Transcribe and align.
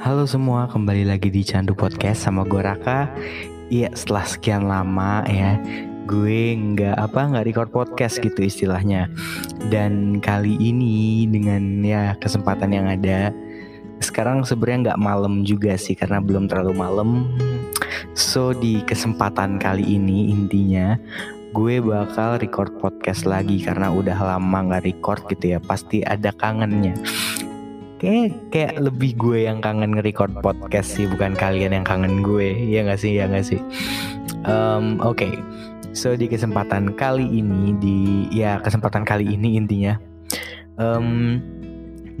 Halo 0.00 0.24
semua, 0.24 0.64
kembali 0.64 1.12
lagi 1.12 1.28
di 1.28 1.44
Candu 1.44 1.76
Podcast 1.76 2.24
sama 2.24 2.48
gue 2.48 2.64
Raka. 2.64 3.04
Iya, 3.68 3.92
setelah 3.92 4.24
sekian 4.24 4.64
lama 4.64 5.20
ya, 5.28 5.60
gue 6.08 6.56
nggak 6.56 6.96
apa 6.96 7.20
nggak 7.28 7.44
record 7.44 7.68
podcast 7.68 8.16
gitu 8.24 8.40
istilahnya. 8.40 9.12
Dan 9.68 10.16
kali 10.24 10.56
ini 10.56 11.28
dengan 11.28 11.84
ya 11.84 12.16
kesempatan 12.16 12.72
yang 12.72 12.88
ada, 12.88 13.28
sekarang 14.00 14.40
sebenarnya 14.40 14.96
nggak 14.96 15.02
malam 15.04 15.44
juga 15.44 15.76
sih 15.76 15.92
karena 15.92 16.16
belum 16.16 16.48
terlalu 16.48 16.80
malam. 16.80 17.28
So 18.16 18.56
di 18.56 18.80
kesempatan 18.80 19.60
kali 19.60 19.84
ini 19.84 20.32
intinya 20.32 20.96
gue 21.52 21.76
bakal 21.84 22.40
record 22.40 22.72
podcast 22.80 23.28
lagi 23.28 23.60
karena 23.60 23.92
udah 23.92 24.16
lama 24.16 24.64
nggak 24.64 24.96
record 24.96 25.28
gitu 25.28 25.52
ya 25.52 25.60
pasti 25.60 26.00
ada 26.00 26.32
kangennya 26.32 26.96
kayak 28.00 28.32
kayak 28.48 28.72
lebih 28.80 29.12
gue 29.20 29.44
yang 29.44 29.60
kangen 29.60 29.92
nge-record 29.92 30.32
podcast 30.40 30.96
sih 30.96 31.04
bukan 31.04 31.36
kalian 31.36 31.76
yang 31.76 31.86
kangen 31.86 32.24
gue 32.24 32.48
ya 32.48 32.80
nggak 32.80 32.96
sih 32.96 33.12
ya 33.20 33.28
nggak 33.28 33.44
sih 33.44 33.60
um, 34.48 34.96
oke 35.04 35.20
okay. 35.20 35.36
so 35.92 36.16
di 36.16 36.24
kesempatan 36.24 36.96
kali 36.96 37.28
ini 37.28 37.76
di 37.76 37.98
ya 38.32 38.56
kesempatan 38.64 39.04
kali 39.04 39.28
ini 39.28 39.60
intinya 39.60 40.00
um, 40.80 41.36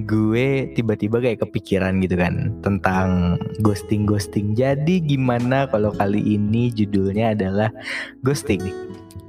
gue 0.04 0.68
tiba-tiba 0.76 1.20
kayak 1.24 1.48
kepikiran 1.48 1.96
gitu 2.04 2.16
kan 2.20 2.52
tentang 2.60 3.40
ghosting 3.64 4.04
ghosting 4.04 4.52
jadi 4.52 5.00
gimana 5.00 5.64
kalau 5.72 5.96
kali 5.96 6.20
ini 6.20 6.68
judulnya 6.76 7.32
adalah 7.32 7.72
ghosting 8.20 8.60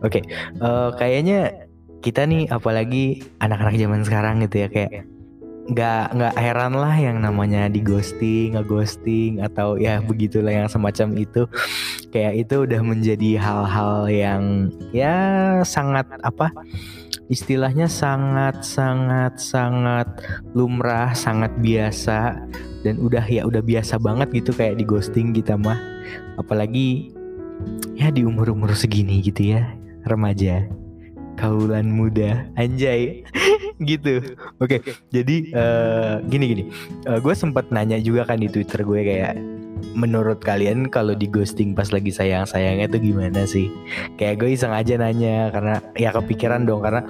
oke 0.04 0.20
okay. 0.20 0.24
uh, 0.60 0.92
kayaknya 1.00 1.64
kita 2.04 2.28
nih 2.28 2.52
apalagi 2.52 3.24
anak-anak 3.40 3.80
zaman 3.80 4.02
sekarang 4.04 4.44
gitu 4.44 4.68
ya 4.68 4.68
kayak 4.68 5.08
nggak 5.70 6.18
nggak 6.18 6.36
heran 6.42 6.74
lah 6.74 6.96
yang 6.98 7.22
namanya 7.22 7.70
di 7.70 7.86
ghosting, 7.86 8.58
ghosting 8.66 9.44
atau 9.44 9.78
ya 9.78 10.02
begitulah 10.02 10.50
yang 10.50 10.70
semacam 10.72 11.14
itu. 11.22 11.46
Kayak 12.10 12.34
itu 12.48 12.56
udah 12.66 12.82
menjadi 12.82 13.30
hal-hal 13.38 14.10
yang 14.10 14.44
ya 14.92 15.16
sangat 15.62 16.10
apa? 16.26 16.50
Istilahnya 17.32 17.88
sangat 17.88 18.66
sangat 18.66 19.40
sangat 19.40 20.08
lumrah, 20.52 21.14
sangat 21.16 21.54
biasa 21.62 22.36
dan 22.82 22.98
udah 22.98 23.24
ya 23.24 23.46
udah 23.46 23.62
biasa 23.62 24.02
banget 24.02 24.34
gitu 24.44 24.52
kayak 24.52 24.82
di 24.82 24.84
ghosting 24.84 25.32
kita 25.32 25.56
mah. 25.56 25.78
Apalagi 26.42 27.14
ya 27.96 28.10
di 28.10 28.26
umur-umur 28.26 28.74
segini 28.74 29.22
gitu 29.22 29.56
ya, 29.56 29.70
remaja 30.04 30.81
kaulan 31.42 31.90
muda. 31.90 32.46
Anjay. 32.54 33.26
Gitu. 33.82 34.38
Oke 34.62 34.78
okay, 34.78 34.94
jadi 35.10 35.36
uh, 35.58 36.16
gini 36.30 36.46
gini. 36.54 36.64
Uh, 37.10 37.18
gue 37.18 37.34
sempat 37.34 37.74
nanya 37.74 37.98
juga 37.98 38.30
kan 38.30 38.38
di 38.38 38.46
twitter 38.46 38.86
gue 38.86 39.02
kayak 39.02 39.34
menurut 39.98 40.38
kalian 40.38 40.86
kalau 40.86 41.18
di 41.18 41.26
ghosting 41.26 41.74
pas 41.74 41.90
lagi 41.90 42.14
sayang 42.14 42.46
sayangnya 42.46 42.86
tuh 42.94 43.02
gimana 43.02 43.42
sih? 43.50 43.74
Kayak 44.22 44.46
gue 44.46 44.50
iseng 44.54 44.70
aja 44.70 45.02
nanya 45.02 45.50
karena 45.50 45.76
ya 45.98 46.14
kepikiran 46.14 46.70
dong. 46.70 46.86
Karena 46.86 47.02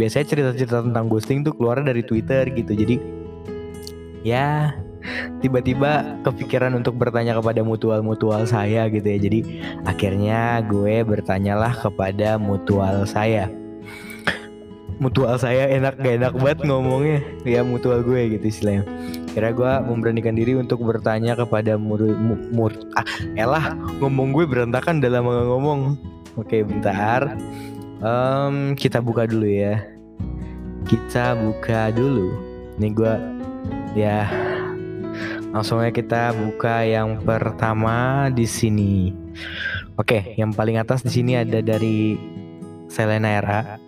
biasanya 0.00 0.26
cerita-cerita 0.32 0.80
tentang 0.80 1.12
ghosting 1.12 1.44
tuh 1.44 1.52
keluar 1.52 1.84
dari 1.84 2.00
twitter 2.00 2.48
gitu. 2.56 2.72
Jadi 2.72 2.96
ya 4.24 4.72
tiba-tiba 5.44 6.24
kepikiran 6.24 6.72
untuk 6.72 6.96
bertanya 6.96 7.36
kepada 7.36 7.60
mutual-mutual 7.60 8.48
saya 8.48 8.88
gitu 8.88 9.04
ya. 9.04 9.18
Jadi 9.20 9.40
akhirnya 9.84 10.64
gue 10.64 11.04
bertanyalah 11.04 11.76
kepada 11.76 12.40
mutual 12.40 13.04
saya 13.04 13.52
mutual 14.98 15.36
saya 15.38 15.66
enak 15.70 15.98
gak 15.98 16.14
enak 16.22 16.34
banget 16.38 16.58
ngomongnya. 16.66 17.18
Ya 17.42 17.60
mutual 17.66 18.02
gue 18.02 18.38
gitu 18.38 18.44
istilahnya. 18.46 18.84
Kira 19.34 19.50
gue 19.50 19.72
memberanikan 19.90 20.38
diri 20.38 20.54
untuk 20.54 20.82
bertanya 20.86 21.34
kepada 21.34 21.74
mur, 21.74 22.00
mur 22.54 22.72
ah 22.94 23.06
elah 23.34 23.74
ngomong 23.98 24.30
gue 24.30 24.44
berantakan 24.46 25.02
dalam 25.02 25.26
ngomong. 25.26 25.98
Oke 26.38 26.62
bentar. 26.62 27.34
Um, 28.04 28.74
kita 28.78 29.02
buka 29.02 29.26
dulu 29.26 29.46
ya. 29.46 29.82
Kita 30.86 31.34
buka 31.34 31.90
dulu. 31.90 32.30
Nih 32.78 32.92
gue 32.94 33.14
ya. 33.98 34.26
Langsungnya 35.54 35.94
kita 35.94 36.34
buka 36.34 36.82
yang 36.82 37.22
pertama 37.22 38.26
di 38.34 38.46
sini. 38.46 39.14
Oke 39.94 40.34
yang 40.34 40.50
paling 40.50 40.78
atas 40.78 41.06
di 41.06 41.10
sini 41.10 41.38
ada 41.38 41.62
dari 41.62 42.18
Selena 42.90 43.30
Era 43.30 43.83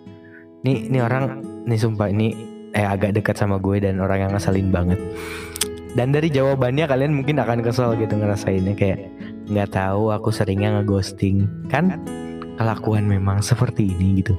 ini 0.67 0.91
ini 0.91 0.99
orang 0.99 1.39
nih 1.63 1.79
sumpah 1.79 2.11
ini 2.11 2.35
eh 2.75 2.83
agak 2.83 3.15
dekat 3.15 3.39
sama 3.39 3.55
gue 3.55 3.79
dan 3.79 4.03
orang 4.03 4.27
yang 4.27 4.31
ngeselin 4.35 4.67
banget. 4.67 4.99
Dan 5.95 6.11
dari 6.11 6.27
jawabannya 6.27 6.83
kalian 6.91 7.15
mungkin 7.15 7.39
akan 7.39 7.63
kesel 7.63 7.95
gitu 7.95 8.19
ngerasainnya 8.19 8.75
kayak 8.75 9.07
nggak 9.47 9.71
tahu 9.71 10.11
aku 10.11 10.27
seringnya 10.35 10.75
ngeghosting. 10.75 11.47
Kan 11.71 12.03
kelakuan 12.59 13.07
memang 13.07 13.39
seperti 13.39 13.95
ini 13.95 14.19
gitu. 14.19 14.35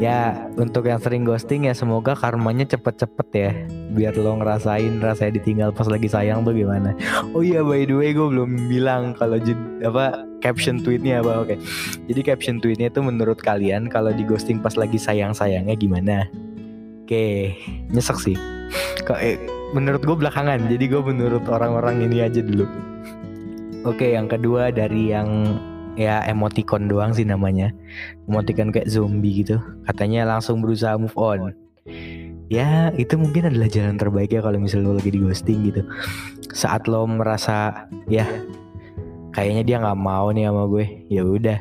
Ya 0.00 0.48
untuk 0.56 0.88
yang 0.88 0.96
sering 0.96 1.28
ghosting 1.28 1.68
ya 1.68 1.76
semoga 1.76 2.16
karmanya 2.16 2.64
cepet-cepet 2.64 3.28
ya 3.36 3.50
biar 3.92 4.16
lo 4.16 4.32
ngerasain 4.40 4.96
rasanya 4.96 5.36
ditinggal 5.36 5.76
pas 5.76 5.84
lagi 5.92 6.08
sayang 6.08 6.40
tuh 6.40 6.56
gimana. 6.56 6.96
Oh 7.36 7.44
iya 7.44 7.60
by 7.60 7.84
the 7.84 7.92
way 7.92 8.16
gue 8.16 8.24
belum 8.24 8.72
bilang 8.72 9.12
kalau 9.12 9.36
apa 9.84 10.29
caption 10.40 10.80
tweetnya 10.80 11.20
apa 11.20 11.44
oke. 11.44 11.54
Jadi 12.08 12.20
caption 12.24 12.58
tweetnya 12.58 12.88
itu 12.88 13.00
menurut 13.04 13.38
kalian 13.40 13.86
kalau 13.92 14.10
di 14.10 14.24
ghosting 14.24 14.58
pas 14.58 14.74
lagi 14.74 14.96
sayang 14.96 15.36
sayangnya 15.36 15.76
gimana? 15.76 16.26
Oke. 17.04 17.54
Nyesek 17.92 18.18
sih. 18.20 18.36
Kok 19.04 19.20
eh, 19.20 19.36
menurut 19.76 20.02
gue 20.02 20.16
belakangan. 20.16 20.66
Jadi 20.66 20.84
gue 20.90 21.02
menurut 21.04 21.44
orang-orang 21.46 22.02
ini 22.04 22.24
aja 22.24 22.40
dulu. 22.40 22.66
Oke 23.88 24.12
yang 24.12 24.28
kedua 24.28 24.68
dari 24.68 25.12
yang 25.12 25.56
ya 25.96 26.24
emoticon 26.28 26.88
doang 26.88 27.12
sih 27.16 27.24
namanya. 27.24 27.72
Emoticon 28.28 28.72
kayak 28.72 28.88
zombie 28.88 29.44
gitu. 29.44 29.60
Katanya 29.88 30.28
langsung 30.28 30.60
berusaha 30.64 30.96
move 30.96 31.16
on. 31.16 31.52
Ya 32.50 32.90
itu 32.98 33.14
mungkin 33.14 33.46
adalah 33.46 33.70
jalan 33.70 33.94
terbaik 33.94 34.34
ya 34.34 34.42
kalau 34.42 34.58
misalnya 34.58 34.90
lo 34.90 34.98
lagi 34.98 35.14
di 35.14 35.20
ghosting 35.22 35.70
gitu. 35.70 35.82
Saat 36.50 36.90
lo 36.90 37.06
merasa 37.06 37.86
ya 38.10 38.26
kayaknya 39.40 39.64
dia 39.64 39.76
nggak 39.80 39.96
mau 39.96 40.28
nih 40.28 40.52
sama 40.52 40.68
gue. 40.68 40.86
Ya 41.08 41.24
udah. 41.24 41.58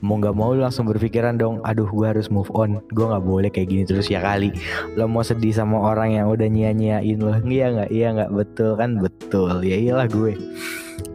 Mau 0.00 0.16
nggak 0.16 0.32
mau 0.32 0.56
lo 0.56 0.64
langsung 0.64 0.88
berpikiran 0.88 1.36
dong 1.36 1.60
aduh 1.60 1.84
gue 1.84 2.06
harus 2.08 2.32
move 2.32 2.48
on. 2.56 2.80
Gue 2.96 3.04
nggak 3.04 3.24
boleh 3.28 3.52
kayak 3.52 3.68
gini 3.68 3.84
terus 3.84 4.08
ya 4.08 4.24
kali. 4.24 4.48
Lo 4.96 5.04
mau 5.04 5.20
sedih 5.20 5.52
sama 5.52 5.76
orang 5.76 6.16
yang 6.16 6.32
udah 6.32 6.48
nyia-nyiain 6.48 7.20
lo? 7.20 7.36
Iya 7.44 7.66
nggak? 7.76 7.90
Iya 7.92 8.08
nggak? 8.16 8.30
Betul 8.32 8.70
kan? 8.80 8.90
Betul. 8.96 9.60
Ya 9.60 9.76
iyalah 9.76 10.08
gue. 10.08 10.32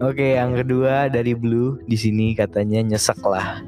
Oke, 0.06 0.38
yang 0.38 0.54
kedua 0.54 1.10
dari 1.10 1.34
Blue 1.34 1.82
di 1.90 1.98
sini 1.98 2.38
katanya 2.38 2.86
nyesek 2.86 3.22
lah. 3.26 3.66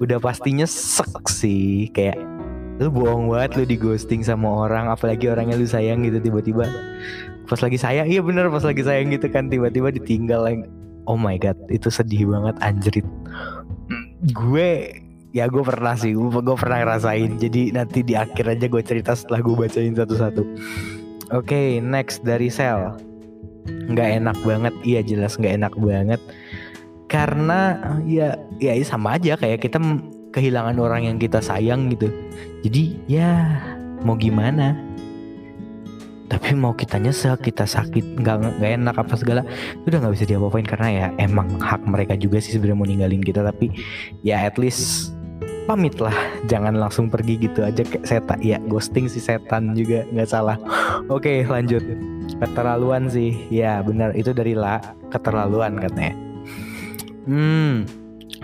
Udah 0.00 0.16
pasti 0.20 0.56
nyesek 0.56 1.28
sih, 1.28 1.88
kayak 1.92 2.20
lu 2.80 2.90
bohong 2.90 3.30
banget 3.32 3.60
lu 3.60 3.64
di 3.64 3.76
ghosting 3.78 4.20
sama 4.24 4.68
orang, 4.68 4.90
apalagi 4.90 5.30
orangnya 5.30 5.56
lu 5.56 5.64
sayang 5.68 6.04
gitu 6.04 6.20
tiba-tiba. 6.20 6.68
Pas 7.48 7.60
lagi 7.60 7.78
sayang, 7.80 8.08
iya 8.08 8.20
bener 8.20 8.48
pas 8.48 8.64
lagi 8.64 8.82
sayang 8.84 9.12
gitu 9.12 9.28
kan 9.30 9.48
tiba-tiba 9.48 9.92
ditinggal 9.92 10.42
Oh 11.06 11.18
my 11.18 11.36
god, 11.38 11.58
itu 11.68 11.90
sedih 11.90 12.30
banget 12.30 12.56
anjrit. 12.62 13.06
Gue 14.30 15.00
ya 15.32 15.48
gue 15.48 15.62
pernah 15.64 15.98
sih, 15.98 16.14
gue, 16.14 16.28
gue 16.30 16.56
pernah 16.56 16.78
ngerasain. 16.84 17.38
Jadi 17.40 17.74
nanti 17.74 18.06
di 18.06 18.14
akhir 18.14 18.58
aja 18.58 18.66
gue 18.70 18.82
cerita 18.84 19.12
setelah 19.16 19.42
gue 19.42 19.54
bacain 19.54 19.94
satu-satu. 19.96 20.42
Oke, 21.32 21.48
okay, 21.48 21.68
next 21.80 22.22
dari 22.22 22.52
Sel 22.52 23.12
nggak 23.66 24.08
enak 24.22 24.38
banget 24.42 24.74
iya 24.82 25.00
jelas 25.02 25.38
nggak 25.38 25.54
enak 25.62 25.74
banget 25.78 26.20
karena 27.06 27.78
ya 28.08 28.34
ya 28.58 28.72
sama 28.82 29.20
aja 29.20 29.36
kayak 29.36 29.62
kita 29.62 29.78
kehilangan 30.32 30.80
orang 30.80 31.06
yang 31.06 31.16
kita 31.20 31.38
sayang 31.38 31.92
gitu 31.92 32.08
jadi 32.64 32.82
ya 33.06 33.30
mau 34.02 34.16
gimana 34.16 34.74
tapi 36.32 36.56
mau 36.56 36.72
kita 36.72 36.96
nyesel 36.96 37.36
kita 37.36 37.68
sakit 37.68 38.16
nggak 38.16 38.56
nggak 38.56 38.72
enak 38.80 38.96
apa 38.96 39.14
segala 39.20 39.44
itu 39.84 39.92
udah 39.92 40.00
nggak 40.00 40.14
bisa 40.16 40.24
diapa-apain 40.24 40.64
karena 40.64 40.88
ya 40.88 41.06
emang 41.20 41.60
hak 41.60 41.84
mereka 41.84 42.16
juga 42.16 42.40
sih 42.40 42.56
sebenarnya 42.56 42.78
mau 42.80 42.88
ninggalin 42.88 43.20
kita. 43.20 43.44
Tapi 43.44 43.68
ya 44.24 44.40
at 44.40 44.56
least 44.56 45.12
pamit 45.68 46.00
lah 46.00 46.16
jangan 46.48 46.72
langsung 46.72 47.12
pergi 47.12 47.36
gitu 47.36 47.60
aja 47.60 47.84
kayak 47.84 48.08
setan. 48.08 48.40
Ya 48.40 48.56
ghosting 48.64 49.12
si 49.12 49.20
setan 49.20 49.76
juga 49.76 50.08
nggak 50.08 50.28
salah. 50.32 50.56
Oke 51.12 51.44
lanjut. 51.44 51.84
Keterlaluan 52.40 53.12
sih. 53.12 53.36
Ya 53.52 53.84
benar. 53.84 54.16
Itu 54.16 54.32
dari 54.32 54.56
la 54.56 54.80
keterlaluan 55.12 55.76
katanya. 55.84 56.16
Hmm 57.28 57.84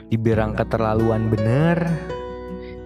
dibilang 0.08 0.56
keterlaluan 0.56 1.28
bener 1.28 1.84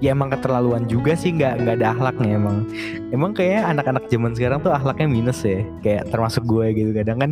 ya 0.02 0.10
emang 0.10 0.34
keterlaluan 0.34 0.90
juga 0.90 1.14
sih 1.14 1.30
nggak 1.30 1.62
nggak 1.62 1.74
ada 1.78 1.94
akhlaknya 1.94 2.30
emang. 2.34 2.66
Emang 3.14 3.30
kayak 3.30 3.70
anak-anak 3.70 4.10
zaman 4.10 4.34
sekarang 4.34 4.58
tuh 4.58 4.74
akhlaknya 4.74 5.06
minus 5.06 5.46
ya. 5.46 5.62
Kayak 5.80 6.10
termasuk 6.10 6.42
gue 6.42 6.66
gitu 6.74 6.90
kadang 6.90 7.18
kan 7.22 7.30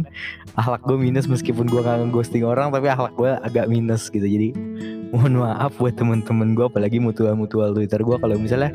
akhlak 0.55 0.87
gue 0.87 0.94
minus 0.94 1.26
meskipun 1.26 1.67
gue 1.67 1.82
nggak 1.82 2.14
ghosting 2.14 2.46
orang 2.46 2.70
tapi 2.70 2.87
akhlak 2.87 3.12
gue 3.19 3.31
agak 3.43 3.67
minus 3.67 4.06
gitu. 4.06 4.22
Jadi 4.22 4.55
mohon 5.11 5.43
maaf 5.43 5.75
buat 5.82 5.99
temen-temen 5.99 6.55
gue 6.55 6.70
apalagi 6.70 7.02
mutual-mutual 7.02 7.75
Twitter 7.75 7.99
gue 7.99 8.17
kalau 8.22 8.38
misalnya 8.38 8.70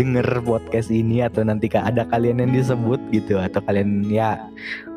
denger 0.00 0.40
podcast 0.40 0.88
ini 0.88 1.20
atau 1.20 1.44
nanti 1.44 1.68
ada 1.76 2.08
kalian 2.08 2.40
yang 2.40 2.56
disebut 2.56 2.96
gitu 3.12 3.36
atau 3.36 3.60
kalian 3.60 4.08
ya 4.08 4.40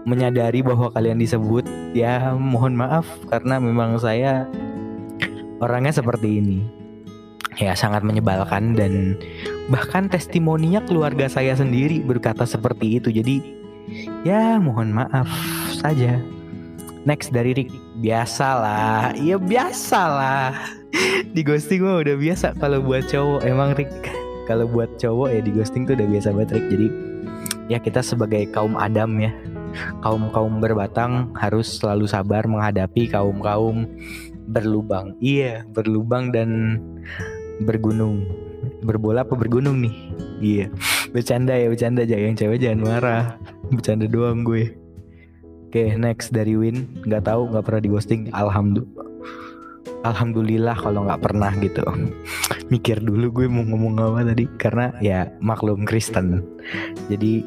menyadari 0.08 0.64
bahwa 0.64 0.88
kalian 0.96 1.20
disebut 1.20 1.68
ya 1.92 2.32
mohon 2.32 2.80
maaf 2.80 3.04
karena 3.28 3.60
memang 3.60 4.00
saya 4.00 4.48
orangnya 5.60 5.92
seperti 5.92 6.40
ini 6.40 6.77
ya 7.58 7.74
sangat 7.74 8.06
menyebalkan 8.06 8.78
dan 8.78 9.18
bahkan 9.68 10.06
testimoninya 10.06 10.82
keluarga 10.86 11.26
saya 11.26 11.58
sendiri 11.58 12.02
berkata 12.06 12.46
seperti 12.46 13.02
itu. 13.02 13.10
Jadi 13.10 13.42
ya 14.22 14.62
mohon 14.62 14.94
maaf 14.94 15.30
saja. 15.74 16.22
Next 17.08 17.32
dari 17.32 17.56
Rick. 17.56 17.72
Biasalah. 18.04 19.16
Ya 19.18 19.40
biasalah. 19.40 20.54
Di 21.36 21.42
ghosting 21.42 21.82
mah 21.82 22.04
udah 22.04 22.20
biasa 22.20 22.54
kalau 22.60 22.84
buat 22.84 23.08
cowok. 23.08 23.42
Emang 23.48 23.74
Rick 23.80 23.92
kalau 24.48 24.68
buat 24.68 24.88
cowok 24.96 25.28
ya 25.36 25.40
di 25.44 25.52
ghosting 25.52 25.84
tuh 25.84 25.96
udah 26.00 26.08
biasa 26.08 26.36
banget 26.36 26.50
Rick. 26.60 26.68
Jadi 26.72 26.88
ya 27.68 27.78
kita 27.80 28.00
sebagai 28.04 28.48
kaum 28.52 28.80
Adam 28.80 29.20
ya 29.20 29.32
kaum 30.00 30.32
kaum 30.32 30.64
berbatang 30.64 31.32
harus 31.36 31.80
selalu 31.80 32.08
sabar 32.08 32.48
menghadapi 32.48 33.12
kaum 33.12 33.40
kaum 33.40 33.88
berlubang. 34.48 35.16
Iya 35.20 35.68
berlubang 35.72 36.32
dan 36.32 36.80
bergunung. 37.64 38.26
Berbola 38.84 39.26
apa 39.26 39.34
bergunung 39.34 39.82
nih? 39.82 39.96
Iya. 40.42 40.68
Bercanda 41.14 41.56
ya 41.58 41.72
bercanda 41.72 42.06
aja 42.06 42.18
yang 42.18 42.38
cewek 42.38 42.62
jangan 42.62 42.82
marah. 42.84 43.24
Bercanda 43.74 44.06
doang 44.06 44.46
gue. 44.46 44.76
Oke 45.68 45.84
okay, 45.84 45.88
next 45.98 46.32
dari 46.36 46.54
Win. 46.54 47.02
Nggak 47.08 47.28
tahu 47.28 47.50
nggak 47.54 47.64
pernah 47.66 47.82
di 47.82 47.90
ghosting 47.90 48.22
alhamdulillah 48.32 49.06
Alhamdulillah 50.06 50.78
kalau 50.78 51.10
nggak 51.10 51.22
pernah 51.26 51.52
gitu. 51.58 51.84
Mikir 52.72 53.02
dulu 53.02 53.34
gue 53.34 53.48
mau 53.50 53.66
ngomong 53.66 53.98
apa 53.98 54.32
tadi. 54.32 54.46
Karena 54.56 54.94
ya 55.02 55.28
maklum 55.42 55.84
Kristen. 55.84 56.46
Jadi 57.10 57.44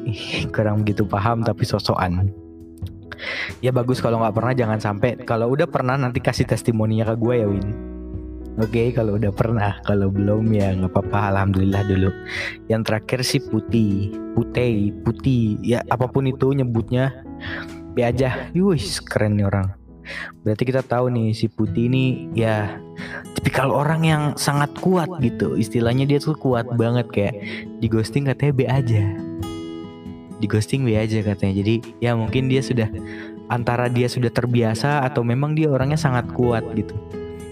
kurang 0.51 0.83
begitu 0.83 1.07
paham 1.07 1.41
tapi 1.41 1.63
sosokan. 1.63 2.29
Ya 3.61 3.69
bagus 3.69 4.01
kalau 4.01 4.19
nggak 4.21 4.35
pernah 4.35 4.53
jangan 4.53 4.79
sampai. 4.81 5.21
Kalau 5.23 5.49
udah 5.53 5.65
pernah 5.69 5.95
nanti 5.95 6.19
kasih 6.19 6.45
testimoninya 6.45 7.07
ke 7.07 7.15
gue 7.17 7.35
ya 7.39 7.47
Win 7.47 7.90
Oke, 8.61 8.77
okay, 8.77 8.87
kalau 8.93 9.17
udah 9.17 9.33
pernah, 9.33 9.81
kalau 9.81 10.13
belum 10.13 10.53
ya 10.53 10.77
nggak 10.77 10.93
apa-apa. 10.93 11.33
Alhamdulillah 11.33 11.81
dulu. 11.81 12.13
Yang 12.69 12.81
terakhir 12.85 13.19
sih 13.25 13.41
putih, 13.41 14.13
putih, 14.37 14.93
putih. 15.01 15.57
Ya 15.65 15.81
apa 15.89 16.05
pun 16.05 16.29
itu 16.29 16.53
nyebutnya, 16.53 17.25
be 17.97 18.05
aja. 18.05 18.53
Wih, 18.53 18.77
keren 19.01 19.41
nih 19.41 19.49
orang. 19.49 19.73
Berarti 20.45 20.61
kita 20.69 20.85
tahu 20.85 21.09
nih 21.09 21.33
si 21.33 21.49
putih 21.49 21.89
ini 21.89 22.29
ya 22.37 22.77
tipikal 23.33 23.73
orang 23.73 24.05
yang 24.05 24.23
sangat 24.37 24.69
kuat 24.77 25.09
gitu. 25.25 25.57
Istilahnya 25.57 26.05
dia 26.05 26.21
tuh 26.21 26.37
kuat 26.37 26.69
banget 26.77 27.09
kayak 27.09 27.41
di 27.81 27.89
ghosting 27.89 28.29
katanya 28.29 28.53
be 28.53 28.65
aja. 28.69 29.03
Di 30.37 30.45
ghosting 30.45 30.85
be 30.85 31.01
aja 31.01 31.17
katanya. 31.25 31.65
Jadi 31.65 31.97
ya 31.97 32.13
mungkin 32.13 32.45
dia 32.45 32.61
sudah 32.61 32.93
antara 33.49 33.89
dia 33.89 34.05
sudah 34.05 34.29
terbiasa 34.29 35.01
atau 35.01 35.25
memang 35.25 35.57
dia 35.57 35.65
orangnya 35.65 35.97
sangat 35.97 36.29
kuat 36.37 36.61
gitu 36.77 36.93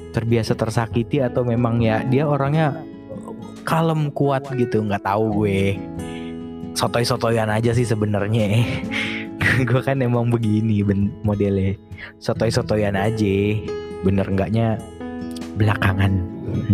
terbiasa 0.10 0.58
tersakiti 0.58 1.22
atau 1.22 1.46
memang 1.46 1.82
ya 1.82 2.02
dia 2.06 2.26
orangnya 2.26 2.76
kalem 3.64 4.10
kuat 4.10 4.50
gitu. 4.58 4.82
Nggak 4.82 5.06
tahu 5.06 5.44
gue. 5.44 5.78
Sotoy 6.74 7.04
sotoyan 7.06 7.50
aja 7.50 7.74
sih 7.76 7.86
sebenarnya. 7.86 8.64
Gue 9.68 9.82
kan 9.84 10.00
emang 10.00 10.32
begini 10.32 10.84
modelnya. 11.24 11.76
Sotoy 12.22 12.52
sotoyan 12.52 12.96
aja. 12.96 13.38
Bener 14.06 14.24
enggaknya 14.28 14.80
belakangan. 15.60 16.12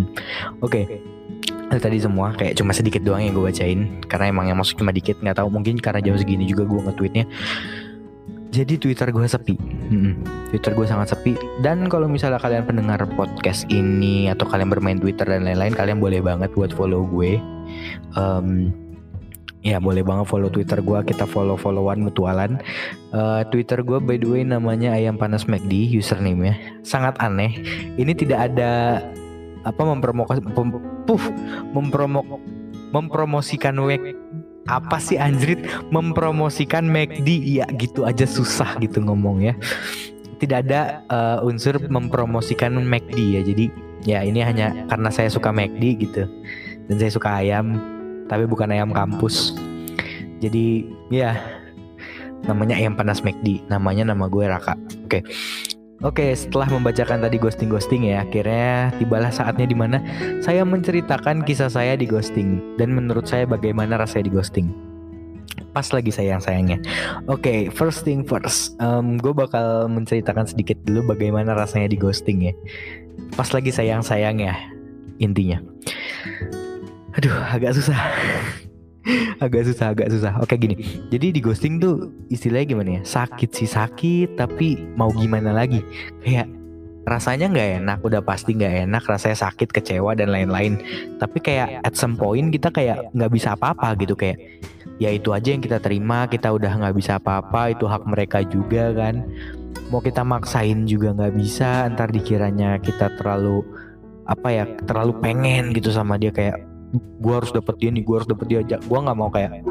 Oke. 0.65 0.85
Okay. 0.85 1.79
tadi 1.81 1.97
semua. 1.97 2.31
Kayak 2.37 2.61
cuma 2.61 2.71
sedikit 2.71 3.01
doang 3.01 3.25
yang 3.25 3.33
gue 3.33 3.49
bacain. 3.49 3.99
Karena 4.05 4.29
emang 4.29 4.45
yang 4.47 4.57
masuk 4.61 4.77
cuma 4.79 4.93
dikit. 4.93 5.17
Nggak 5.19 5.41
tahu 5.41 5.49
mungkin 5.49 5.81
karena 5.81 5.99
jam 5.99 6.15
segini 6.15 6.45
juga 6.45 6.63
gue 6.69 6.79
nge-tweetnya 6.85 7.25
jadi 8.55 8.79
Twitter 8.79 9.11
gue 9.11 9.27
sepi. 9.27 9.55
Hmm, 9.59 10.23
Twitter 10.47 10.71
gue 10.71 10.87
sangat 10.87 11.11
sepi. 11.11 11.35
Dan 11.59 11.91
kalau 11.91 12.07
misalnya 12.07 12.39
kalian 12.39 12.63
pendengar 12.63 13.03
podcast 13.19 13.67
ini 13.67 14.31
atau 14.31 14.47
kalian 14.47 14.71
bermain 14.71 14.95
Twitter 14.95 15.27
dan 15.27 15.43
lain-lain, 15.43 15.75
kalian 15.75 15.99
boleh 15.99 16.23
banget 16.23 16.55
buat 16.55 16.71
follow 16.71 17.03
gue. 17.11 17.35
Um, 18.15 18.71
ya 19.59 19.83
boleh 19.83 20.05
banget 20.07 20.31
follow 20.31 20.47
Twitter 20.47 20.79
gue. 20.79 20.99
Kita 21.03 21.27
follow 21.27 21.59
followan 21.59 22.07
mutualan. 22.07 22.63
Uh, 23.11 23.43
Twitter 23.51 23.83
gue 23.83 23.99
by 23.99 24.15
the 24.15 24.27
way 24.31 24.41
namanya 24.47 24.95
ayam 24.95 25.19
panas 25.19 25.43
McD 25.51 25.91
username 25.91 26.39
ya. 26.47 26.55
Sangat 26.87 27.19
aneh. 27.19 27.59
Ini 27.99 28.15
tidak 28.15 28.53
ada 28.53 29.03
apa 29.65 29.81
mempromokasi 29.81 30.45
mem, 30.45 30.69
puff, 31.03 31.27
mempromok 31.73 32.39
mempromosikan 32.93 33.75
apa 34.65 34.97
sih 34.97 35.21
anjrit 35.21 35.61
mempromosikan 35.93 36.89
McD 36.89 37.61
ya 37.61 37.65
gitu 37.77 38.05
aja 38.05 38.25
susah 38.25 38.77
gitu 38.81 39.01
ngomong 39.01 39.45
ya. 39.45 39.53
Tidak 40.35 40.57
ada 40.67 41.05
uh, 41.07 41.47
unsur 41.47 41.77
mempromosikan 41.87 42.73
McD 42.75 43.17
ya. 43.39 43.41
Jadi 43.45 43.65
ya 44.05 44.19
ini 44.25 44.41
hanya 44.41 44.73
karena 44.89 45.09
saya 45.13 45.29
suka 45.29 45.53
McD 45.53 45.83
gitu. 46.01 46.23
Dan 46.89 46.95
saya 46.97 47.11
suka 47.13 47.29
ayam 47.41 47.77
tapi 48.25 48.49
bukan 48.49 48.73
ayam 48.73 48.89
kampus. 48.89 49.53
Jadi 50.41 50.89
ya 51.13 51.37
namanya 52.45 52.77
ayam 52.77 52.93
panas 52.97 53.21
McD 53.21 53.69
namanya 53.69 54.13
nama 54.13 54.25
gue 54.29 54.45
Raka. 54.45 54.73
Oke. 55.05 55.21
okay. 55.21 55.21
Oke, 56.03 56.35
setelah 56.35 56.67
membacakan 56.67 57.23
tadi 57.23 57.39
ghosting-ghosting 57.39 58.11
ya, 58.11 58.27
akhirnya 58.27 58.91
tibalah 58.99 59.31
saatnya 59.31 59.63
di 59.63 59.77
mana 59.77 60.03
saya 60.43 60.67
menceritakan 60.67 61.47
kisah 61.47 61.71
saya 61.71 61.95
di 61.95 62.03
ghosting 62.03 62.59
dan 62.75 62.91
menurut 62.91 63.23
saya 63.23 63.47
bagaimana 63.47 63.95
rasanya 63.95 64.27
di 64.27 64.33
ghosting. 64.35 64.67
Pas 65.71 65.87
lagi 65.95 66.11
sayang-sayangnya. 66.11 66.83
Oke, 67.31 67.71
first 67.71 68.03
thing 68.03 68.27
first, 68.27 68.75
um, 68.83 69.15
gue 69.15 69.31
bakal 69.31 69.87
menceritakan 69.87 70.43
sedikit 70.43 70.75
dulu 70.83 71.15
bagaimana 71.15 71.55
rasanya 71.55 71.87
di 71.87 71.97
ghosting 71.99 72.51
ya. 72.51 72.53
Pas 73.39 73.47
lagi 73.55 73.71
sayang-sayangnya, 73.71 74.51
intinya. 75.23 75.63
Aduh, 77.15 77.39
agak 77.55 77.71
susah 77.71 77.95
agak 79.43 79.69
susah 79.69 79.93
agak 79.93 80.09
susah. 80.09 80.33
Oke 80.41 80.57
gini. 80.57 80.75
Jadi 81.13 81.35
di 81.35 81.39
ghosting 81.41 81.77
tuh 81.77 82.09
istilahnya 82.33 82.65
gimana 82.65 82.89
ya? 82.99 83.01
Sakit 83.05 83.49
sih 83.53 83.69
sakit 83.69 84.37
tapi 84.37 84.81
mau 84.97 85.13
gimana 85.13 85.53
lagi? 85.53 85.81
Kayak 86.25 86.49
rasanya 87.05 87.53
nggak 87.53 87.69
enak 87.85 87.99
udah 88.01 88.21
pasti 88.25 88.57
nggak 88.57 88.89
enak 88.89 89.03
rasanya 89.05 89.37
sakit 89.37 89.69
kecewa 89.69 90.17
dan 90.17 90.33
lain-lain. 90.33 90.81
Tapi 91.21 91.37
kayak 91.37 91.85
at 91.85 91.93
some 91.93 92.17
point 92.17 92.49
kita 92.49 92.73
kayak 92.73 93.13
nggak 93.13 93.31
bisa 93.31 93.53
apa-apa 93.53 93.93
gitu. 94.01 94.17
Kayak 94.17 94.41
ya 94.97 95.13
itu 95.13 95.31
aja 95.35 95.53
yang 95.53 95.61
kita 95.61 95.77
terima 95.77 96.25
kita 96.25 96.49
udah 96.49 96.71
nggak 96.71 96.95
bisa 96.97 97.21
apa-apa 97.21 97.77
itu 97.77 97.85
hak 97.85 98.03
mereka 98.09 98.41
juga 98.41 98.89
kan. 98.97 99.21
Mau 99.93 100.01
kita 100.01 100.25
maksain 100.25 100.89
juga 100.89 101.13
nggak 101.13 101.33
bisa 101.37 101.85
ntar 101.93 102.09
dikiranya 102.09 102.81
kita 102.81 103.13
terlalu 103.21 103.61
apa 104.25 104.49
ya 104.49 104.65
terlalu 104.89 105.13
pengen 105.21 105.77
gitu 105.77 105.93
sama 105.93 106.17
dia. 106.17 106.33
Kayak 106.33 106.74
gue 106.97 107.33
harus 107.33 107.51
dapet 107.51 107.75
dia 107.79 107.89
nih 107.91 108.03
gue 108.03 108.15
harus 108.15 108.29
dapet 108.29 108.45
dia 108.47 108.59
aja 108.63 108.77
gue 108.79 108.99
nggak 108.99 109.17
mau 109.17 109.29
kayak 109.33 109.63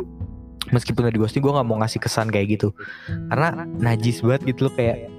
meskipun 0.71 1.07
udah 1.07 1.15
di 1.15 1.21
ghosting 1.21 1.43
gue 1.45 1.53
nggak 1.53 1.69
mau 1.69 1.79
ngasih 1.83 2.01
kesan 2.01 2.31
kayak 2.33 2.59
gitu. 2.59 2.69
Karena 3.29 3.69
najis 3.79 4.25
banget 4.25 4.55
gitu 4.55 4.71
loh 4.71 4.75
kayak 4.75 5.11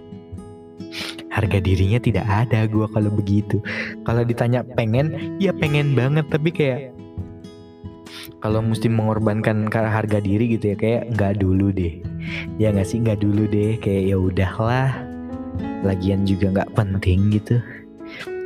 harga 1.32 1.60
dirinya 1.60 2.00
tidak 2.00 2.26
ada 2.26 2.66
gue 2.66 2.88
kalau 2.90 3.12
begitu. 3.12 3.64
Kalau 4.08 4.24
ditanya 4.28 4.64
pengen 4.76 5.38
ya 5.38 5.52
pengen 5.56 5.94
banget 5.94 6.26
tapi 6.32 6.50
kayak 6.50 6.96
kalau 8.44 8.62
mesti 8.62 8.90
mengorbankan 8.92 9.70
karena 9.70 9.90
harga 9.90 10.22
diri 10.22 10.58
gitu 10.58 10.74
ya 10.74 10.78
kayak 10.78 11.02
nggak 11.14 11.34
dulu 11.42 11.70
deh. 11.72 12.02
Ya 12.58 12.74
nggak 12.74 12.88
sih 12.88 13.02
nggak 13.04 13.22
dulu 13.22 13.46
deh 13.50 13.78
kayak 13.78 14.16
ya 14.16 14.18
udahlah. 14.18 14.92
Lagian 15.86 16.26
juga 16.26 16.52
nggak 16.52 16.74
penting 16.74 17.30
gitu. 17.32 17.62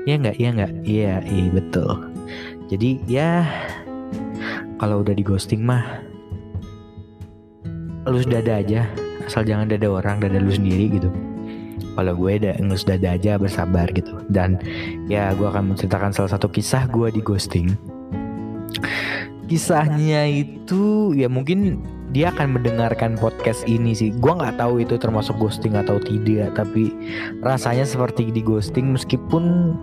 Ya 0.08 0.20
nggak 0.20 0.38
ya 0.40 0.50
nggak? 0.52 0.72
Iya 0.84 1.14
iya 1.26 1.48
betul 1.54 2.09
jadi 2.70 3.02
ya 3.10 3.44
kalau 4.78 5.02
udah 5.02 5.18
di 5.18 5.26
ghosting 5.26 5.66
mah 5.66 6.06
lu 8.10 8.22
dada 8.26 8.62
aja. 8.62 8.86
Asal 9.26 9.46
jangan 9.46 9.70
dada 9.70 9.86
orang 9.90 10.22
dada 10.22 10.42
lu 10.42 10.50
sendiri 10.50 10.90
gitu. 11.02 11.10
Kalau 11.94 12.16
gue 12.16 12.32
udah 12.40 12.56
ngelus 12.62 12.88
dada 12.88 13.18
aja 13.18 13.36
bersabar 13.36 13.90
gitu. 13.92 14.22
Dan 14.32 14.62
ya 15.12 15.34
gue 15.36 15.46
akan 15.46 15.76
menceritakan 15.76 16.16
salah 16.16 16.32
satu 16.32 16.48
kisah 16.50 16.88
gue 16.90 17.12
di 17.14 17.22
ghosting. 17.22 17.76
Kisahnya 19.50 20.30
itu 20.30 21.12
ya 21.18 21.26
mungkin 21.26 21.82
dia 22.14 22.34
akan 22.34 22.58
mendengarkan 22.62 23.18
podcast 23.18 23.66
ini 23.66 23.94
sih. 23.94 24.14
Gue 24.16 24.34
nggak 24.34 24.58
tahu 24.62 24.82
itu 24.82 24.98
termasuk 24.98 25.38
ghosting 25.38 25.78
atau 25.78 25.98
tidak 26.02 26.54
tapi 26.58 26.94
rasanya 27.42 27.86
seperti 27.86 28.30
di 28.30 28.42
ghosting 28.42 28.94
meskipun 28.94 29.76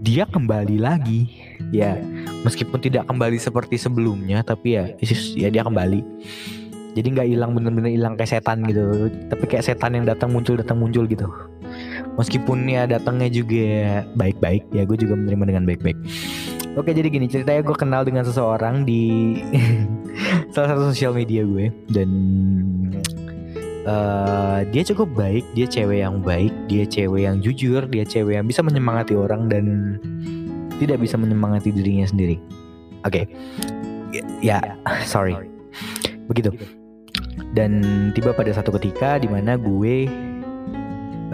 dia 0.00 0.24
kembali 0.24 0.80
lagi 0.80 1.39
ya 1.68 2.00
meskipun 2.42 2.80
tidak 2.80 3.04
kembali 3.04 3.36
seperti 3.36 3.76
sebelumnya 3.76 4.40
tapi 4.40 4.80
ya 4.80 4.84
ya 5.36 5.48
dia 5.52 5.62
kembali. 5.62 6.00
Jadi 6.90 7.06
nggak 7.06 7.28
hilang 7.30 7.54
bener-bener 7.54 7.94
hilang 7.94 8.18
kayak 8.18 8.40
setan 8.40 8.66
gitu. 8.66 9.06
Tapi 9.30 9.44
kayak 9.46 9.62
setan 9.62 9.94
yang 9.94 10.04
datang 10.08 10.34
muncul 10.34 10.58
datang 10.58 10.82
muncul 10.82 11.06
gitu. 11.06 11.30
Meskipun 12.18 12.66
ya 12.66 12.90
datangnya 12.90 13.30
juga 13.30 14.02
baik-baik 14.18 14.66
ya 14.74 14.82
gue 14.82 14.98
juga 14.98 15.14
menerima 15.14 15.44
dengan 15.54 15.64
baik-baik. 15.70 15.98
Oke 16.74 16.90
jadi 16.90 17.06
gini 17.06 17.30
ceritanya 17.30 17.62
gue 17.62 17.76
kenal 17.78 18.02
dengan 18.02 18.26
seseorang 18.26 18.82
di 18.82 19.38
salah 20.54 20.74
satu 20.74 20.90
sosial 20.90 21.14
media 21.14 21.46
gue. 21.46 21.70
Dan 21.86 22.10
uh, 23.86 24.66
dia 24.68 24.82
cukup 24.92 25.08
baik 25.14 25.44
dia 25.54 25.66
cewek 25.70 26.02
yang 26.02 26.20
baik 26.20 26.52
dia 26.66 26.84
cewek 26.84 27.22
yang 27.24 27.38
jujur 27.40 27.86
dia 27.88 28.04
cewek 28.04 28.40
yang 28.40 28.46
bisa 28.46 28.60
menyemangati 28.60 29.14
orang 29.16 29.48
dan 29.48 29.96
tidak 30.80 31.04
bisa 31.04 31.20
menyemangati 31.20 31.68
dirinya 31.68 32.08
sendiri. 32.08 32.40
Oke. 33.04 33.28
Okay. 33.28 34.24
ya 34.40 34.58
sorry. 35.04 35.36
Begitu. 36.26 36.50
Dan 37.52 37.82
tiba 38.16 38.32
pada 38.32 38.50
satu 38.50 38.72
ketika 38.80 39.20
di 39.20 39.28
mana 39.28 39.60
gue 39.60 40.08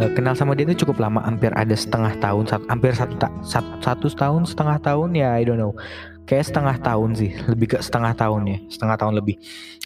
uh, 0.03 0.11
kenal 0.13 0.35
sama 0.35 0.53
dia 0.59 0.69
itu 0.69 0.85
cukup 0.85 1.01
lama 1.01 1.23
hampir 1.25 1.55
ada 1.55 1.73
setengah 1.73 2.13
tahun 2.19 2.45
hampir 2.69 2.93
satu, 2.93 3.15
satu 3.41 3.73
satu 3.81 4.07
tahun 4.13 4.43
setengah 4.45 4.77
tahun 4.83 5.15
ya 5.15 5.39
I 5.39 5.47
don't 5.47 5.63
know. 5.63 5.73
Kayak 6.27 6.51
setengah 6.51 6.77
tahun 6.83 7.15
sih 7.15 7.31
lebih 7.55 7.77
ke 7.77 7.79
setengah 7.79 8.13
tahun 8.19 8.43
ya 8.51 8.59
setengah 8.67 8.97
tahun 8.99 9.15
lebih. 9.23 9.39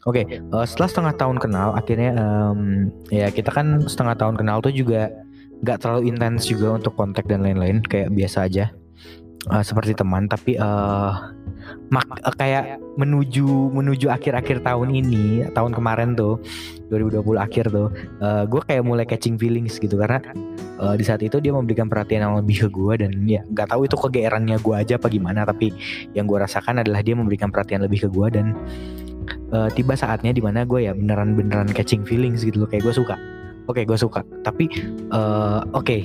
Oke 0.08 0.24
okay, 0.24 0.40
uh, 0.50 0.64
eh, 0.64 0.66
setelah 0.66 0.88
setengah 0.88 1.14
tahun 1.20 1.36
kenal 1.36 1.68
akhirnya 1.76 2.10
um, 2.16 2.88
ya 3.12 3.28
kita 3.28 3.52
kan 3.52 3.84
setengah 3.84 4.16
tahun 4.16 4.40
kenal 4.40 4.64
tuh 4.64 4.72
juga 4.72 5.12
nggak 5.60 5.78
terlalu 5.84 6.08
intens 6.08 6.48
juga 6.48 6.80
untuk 6.80 6.96
kontak 6.96 7.28
dan 7.28 7.44
lain-lain 7.44 7.84
kayak 7.84 8.08
biasa 8.16 8.48
aja 8.48 8.72
uh, 9.48 9.64
seperti 9.64 9.96
teman 9.96 10.28
tapi 10.28 10.60
uh, 10.60 11.32
mak 11.88 12.06
uh, 12.20 12.34
kayak 12.36 12.76
menuju 13.00 13.72
menuju 13.72 14.12
akhir-akhir 14.12 14.60
tahun 14.66 14.92
ini 14.92 15.48
tahun 15.56 15.72
kemarin 15.72 16.12
tuh 16.12 16.42
2020 16.92 17.24
akhir 17.40 17.64
tuh 17.72 17.88
uh, 18.20 18.44
gue 18.44 18.60
kayak 18.66 18.84
mulai 18.84 19.06
catching 19.08 19.40
feelings 19.40 19.80
gitu. 19.80 19.96
Karena 19.96 20.20
uh, 20.82 20.94
di 20.98 21.04
saat 21.06 21.22
itu 21.24 21.40
dia 21.40 21.54
memberikan 21.54 21.88
perhatian 21.88 22.26
yang 22.26 22.34
lebih 22.36 22.66
ke 22.66 22.68
gue 22.68 22.94
dan 23.06 23.12
ya 23.24 23.40
nggak 23.48 23.72
tahu 23.72 23.86
itu 23.88 23.96
kegeerannya 23.96 24.58
gue 24.60 24.74
aja 24.74 24.94
apa 25.00 25.08
gimana 25.08 25.46
tapi 25.46 25.72
yang 26.12 26.28
gue 26.28 26.36
rasakan 26.36 26.82
adalah 26.82 27.00
dia 27.00 27.14
memberikan 27.16 27.48
perhatian 27.48 27.80
lebih 27.86 28.04
ke 28.04 28.08
gue 28.10 28.26
dan 28.34 28.46
uh, 29.54 29.70
tiba 29.72 29.94
saatnya 29.94 30.34
di 30.34 30.42
mana 30.42 30.66
gue 30.66 30.90
ya 30.90 30.92
beneran 30.92 31.38
beneran 31.38 31.70
catching 31.70 32.04
feelings 32.04 32.42
gitu 32.44 32.66
loh 32.66 32.68
kayak 32.68 32.84
gue 32.84 32.94
suka. 32.94 33.16
Oke 33.70 33.82
okay, 33.82 33.84
gue 33.86 33.98
suka. 33.98 34.26
Tapi 34.42 34.66
uh, 35.14 35.62
oke. 35.70 35.86
okay. 35.86 36.02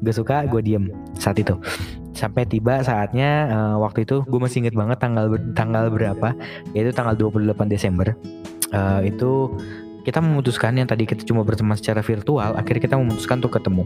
Gue 0.00 0.12
suka 0.12 0.44
gue 0.48 0.60
diem 0.64 0.88
saat 1.16 1.38
itu. 1.38 1.56
Sampai 2.16 2.44
tiba 2.44 2.84
saatnya 2.84 3.48
uh, 3.48 3.76
waktu 3.80 4.04
itu 4.04 4.20
gue 4.26 4.40
masih 4.40 4.66
inget 4.66 4.76
banget 4.76 5.00
tanggal 5.00 5.32
tanggal 5.56 5.88
berapa. 5.88 6.36
Yaitu 6.76 6.92
tanggal 6.92 7.16
28 7.16 7.56
Desember. 7.70 8.12
Uh, 8.70 9.00
itu 9.04 9.56
kita 10.04 10.20
memutuskan 10.20 10.76
yang 10.80 10.88
tadi 10.88 11.04
kita 11.04 11.22
cuma 11.28 11.44
berteman 11.44 11.76
secara 11.76 12.00
virtual 12.00 12.56
akhirnya 12.56 12.82
kita 12.88 12.96
memutuskan 12.96 13.38
untuk 13.44 13.60
ketemu. 13.60 13.84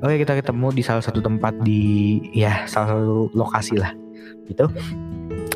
Oke 0.00 0.16
kita 0.24 0.32
ketemu 0.40 0.72
di 0.72 0.82
salah 0.82 1.04
satu 1.04 1.20
tempat 1.20 1.52
di 1.60 2.16
ya 2.32 2.64
salah 2.64 2.96
satu 2.96 3.28
lokasi 3.36 3.76
lah. 3.76 3.92
Gitu. 4.48 4.64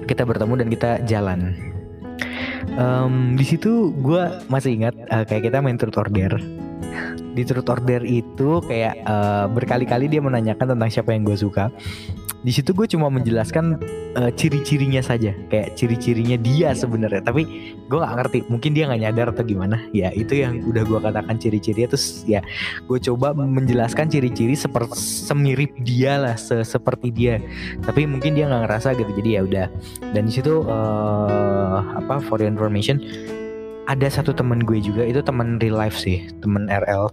Kita 0.04 0.28
bertemu 0.28 0.54
dan 0.60 0.68
kita 0.68 0.90
jalan. 1.08 1.56
Um, 2.74 3.38
di 3.38 3.44
situ 3.46 3.92
gue 4.02 4.22
masih 4.48 4.80
ingat 4.80 4.96
uh, 5.12 5.22
kayak 5.22 5.52
kita 5.52 5.62
main 5.62 5.78
truth 5.78 6.00
order 6.00 6.40
di 7.34 7.42
truth 7.42 7.66
order 7.66 8.06
itu 8.06 8.62
kayak 8.64 9.02
uh, 9.04 9.46
berkali-kali 9.50 10.06
dia 10.06 10.22
menanyakan 10.22 10.78
tentang 10.78 10.90
siapa 10.90 11.10
yang 11.12 11.26
gue 11.26 11.34
suka. 11.34 11.68
Di 12.44 12.52
situ 12.52 12.76
gue 12.76 12.84
cuma 12.84 13.08
menjelaskan 13.08 13.80
uh, 14.20 14.28
ciri-cirinya 14.36 15.00
saja. 15.00 15.32
Kayak 15.48 15.80
ciri-cirinya 15.80 16.36
dia 16.36 16.76
sebenarnya. 16.76 17.24
Tapi 17.24 17.42
gue 17.88 17.98
nggak 17.98 18.14
ngerti 18.20 18.38
mungkin 18.52 18.76
dia 18.76 18.84
nggak 18.84 19.00
nyadar 19.00 19.26
atau 19.32 19.44
gimana. 19.48 19.80
Ya 19.96 20.12
itu 20.12 20.36
yang 20.44 20.60
udah 20.68 20.84
gue 20.84 21.00
katakan 21.00 21.40
ciri-cirinya. 21.40 21.96
Terus 21.96 22.22
ya 22.28 22.44
gue 22.84 22.98
coba 23.00 23.32
menjelaskan 23.32 24.12
ciri-ciri 24.12 24.54
seperti 24.54 24.94
semirip 25.00 25.72
dia 25.80 26.20
lah 26.20 26.36
se 26.36 26.60
seperti 26.62 27.08
dia. 27.10 27.40
Tapi 27.80 28.04
mungkin 28.04 28.36
dia 28.36 28.44
nggak 28.46 28.68
ngerasa 28.68 28.92
gitu. 28.92 29.10
Jadi 29.16 29.28
ya 29.34 29.40
udah. 29.42 29.66
Dan 30.12 30.28
di 30.28 30.32
situ 30.36 30.68
uh, 30.68 31.80
apa 31.96 32.20
for 32.20 32.36
your 32.38 32.52
information 32.52 33.00
ada 33.84 34.08
satu 34.08 34.32
temen 34.32 34.64
gue 34.64 34.80
juga 34.80 35.04
itu 35.04 35.20
temen 35.20 35.60
real 35.60 35.76
life 35.76 35.96
sih 35.96 36.24
temen 36.40 36.68
RL 36.72 37.12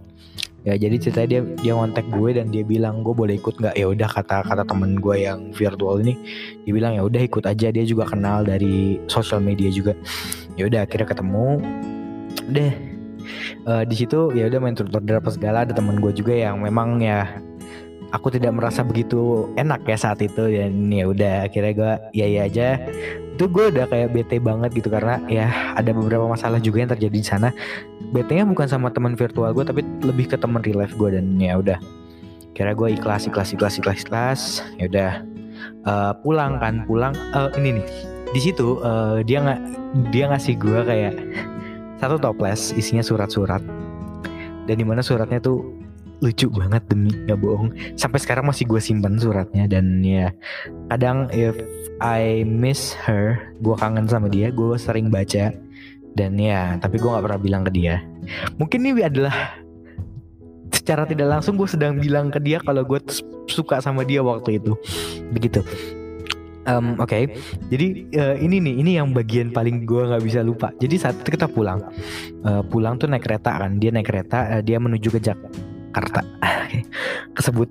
ya 0.62 0.78
jadi 0.78 0.94
ceritanya 0.94 1.28
dia 1.28 1.40
dia 1.58 1.72
ngontek 1.74 2.06
gue 2.14 2.30
dan 2.38 2.46
dia 2.54 2.62
bilang 2.62 3.02
gue 3.02 3.10
boleh 3.10 3.34
ikut 3.34 3.58
nggak? 3.58 3.74
Ya 3.74 3.86
udah 3.90 4.06
kata 4.06 4.46
kata 4.46 4.62
temen 4.62 5.02
gue 5.02 5.26
yang 5.26 5.50
virtual 5.50 5.98
ini 5.98 6.14
dia 6.62 6.72
bilang 6.72 6.94
ya 6.94 7.02
udah 7.02 7.22
ikut 7.22 7.44
aja. 7.50 7.74
Dia 7.74 7.82
juga 7.82 8.06
kenal 8.06 8.46
dari 8.46 9.02
sosial 9.10 9.42
media 9.42 9.68
juga. 9.74 9.98
Ya 10.54 10.70
udah 10.70 10.86
akhirnya 10.86 11.10
ketemu. 11.10 11.46
Deh 12.46 12.72
uh, 13.66 13.82
di 13.82 13.94
situ 13.98 14.30
ya 14.38 14.46
udah 14.46 14.58
main 14.62 14.78
turut 14.78 14.94
apa 14.94 15.30
segala. 15.34 15.66
Ada 15.66 15.74
temen 15.74 15.98
gue 15.98 16.14
juga 16.14 16.30
yang 16.30 16.62
memang 16.62 17.02
ya 17.02 17.26
aku 18.12 18.28
tidak 18.28 18.52
merasa 18.52 18.84
begitu 18.84 19.48
enak 19.56 19.88
ya 19.88 19.96
saat 19.96 20.20
itu 20.20 20.52
dan 20.52 20.92
ya 20.92 21.08
udah 21.08 21.48
akhirnya 21.48 21.72
gue 21.72 21.92
ya 22.12 22.26
ya 22.28 22.40
aja. 22.46 22.68
Itu 23.34 23.48
gue 23.48 23.72
udah 23.72 23.88
kayak 23.88 24.12
bete 24.12 24.36
banget 24.38 24.76
gitu 24.76 24.92
karena 24.92 25.18
ya 25.26 25.48
ada 25.74 25.90
beberapa 25.96 26.28
masalah 26.28 26.60
juga 26.60 26.84
yang 26.84 26.92
terjadi 26.92 27.16
di 27.16 27.26
sana. 27.26 27.48
Bete 28.12 28.36
nya 28.36 28.44
bukan 28.44 28.68
sama 28.68 28.92
teman 28.92 29.16
virtual 29.16 29.50
gue 29.56 29.64
tapi 29.64 29.80
lebih 30.04 30.28
ke 30.28 30.36
teman 30.36 30.60
real 30.62 30.84
life 30.84 30.94
gue 30.94 31.16
dan 31.16 31.40
ya 31.40 31.56
udah. 31.56 31.80
Kira 32.52 32.76
gue 32.76 32.92
ikhlas 32.92 33.24
ikhlas 33.26 33.56
ikhlas 33.56 33.80
ikhlas 33.80 33.98
ikhlas 34.04 34.40
ya 34.76 34.86
udah. 34.86 35.12
Uh, 35.82 36.12
pulang 36.22 36.60
kan 36.60 36.84
pulang 36.84 37.16
uh, 37.32 37.48
ini 37.56 37.80
nih. 37.80 37.86
Di 38.36 38.40
situ 38.40 38.78
uh, 38.84 39.24
dia 39.24 39.40
nggak 39.40 39.60
dia 40.12 40.28
ngasih 40.28 40.54
gue 40.60 40.80
kayak 40.84 41.14
satu 41.96 42.20
toples 42.20 42.76
isinya 42.76 43.00
surat-surat. 43.00 43.64
Dan 44.62 44.78
di 44.78 44.86
mana 44.86 45.02
suratnya 45.02 45.42
tuh 45.42 45.81
lucu 46.22 46.46
banget 46.48 46.82
demi 46.86 47.10
nggak 47.10 47.38
bohong. 47.42 47.74
Sampai 47.98 48.22
sekarang 48.22 48.46
masih 48.46 48.64
gue 48.70 48.78
simpan 48.78 49.18
suratnya 49.18 49.66
dan 49.66 50.00
ya 50.06 50.30
kadang 50.88 51.26
if 51.34 51.58
I 51.98 52.46
miss 52.46 52.94
her 53.04 53.52
gue 53.58 53.74
kangen 53.74 54.06
sama 54.06 54.30
dia 54.30 54.54
gue 54.54 54.78
sering 54.78 55.10
baca. 55.10 55.50
Dan 56.12 56.38
ya 56.38 56.78
tapi 56.78 57.02
gue 57.02 57.10
nggak 57.10 57.24
pernah 57.26 57.40
bilang 57.42 57.62
ke 57.66 57.72
dia. 57.74 58.00
Mungkin 58.56 58.86
ini 58.86 59.02
adalah 59.02 59.58
secara 60.70 61.02
tidak 61.04 61.28
langsung 61.28 61.58
gue 61.58 61.66
sedang 61.66 61.98
bilang 61.98 62.30
ke 62.30 62.38
dia 62.38 62.62
kalau 62.62 62.86
gue 62.86 63.02
suka 63.50 63.82
sama 63.82 64.06
dia 64.06 64.22
waktu 64.22 64.62
itu. 64.62 64.78
Begitu. 65.34 65.66
Um, 66.62 66.94
Oke, 67.02 67.10
okay. 67.10 67.24
jadi 67.74 67.86
uh, 68.22 68.36
ini 68.38 68.62
nih, 68.62 68.74
ini 68.78 68.90
yang 68.94 69.10
bagian 69.10 69.50
paling 69.50 69.82
gue 69.82 69.98
nggak 69.98 70.22
bisa 70.22 70.46
lupa. 70.46 70.70
Jadi 70.78 70.94
saat 70.94 71.18
kita 71.18 71.50
pulang, 71.50 71.82
uh, 72.46 72.62
pulang 72.62 73.02
tuh 73.02 73.10
naik 73.10 73.26
kereta 73.26 73.58
kan, 73.58 73.82
dia 73.82 73.90
naik 73.90 74.06
kereta, 74.06 74.46
uh, 74.46 74.62
dia 74.62 74.78
menuju 74.78 75.10
ke 75.10 75.18
Jak 75.18 75.34
Jakarta. 75.92 76.24
Kesebut. 77.36 77.68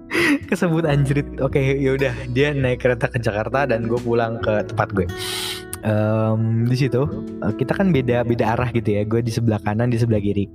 Kesebut 0.50 0.82
anjrit. 0.82 1.22
Oke 1.38 1.62
okay, 1.62 1.78
yaudah. 1.78 2.10
Dia 2.34 2.50
naik 2.50 2.82
kereta 2.82 3.06
ke 3.06 3.22
Jakarta 3.22 3.62
dan 3.70 3.86
gue 3.86 4.00
pulang 4.02 4.42
ke 4.42 4.66
tempat 4.66 4.90
gue. 4.90 5.06
Um, 5.80 6.68
di 6.68 6.76
situ 6.76 7.08
eh, 7.40 7.54
kita 7.56 7.72
kan 7.72 7.88
beda 7.94 8.26
beda 8.26 8.58
arah 8.58 8.74
gitu 8.74 8.98
ya. 8.98 9.06
Gue 9.06 9.22
di 9.22 9.30
sebelah 9.30 9.62
kanan 9.62 9.94
di 9.94 10.02
sebelah 10.02 10.18
kiri. 10.18 10.50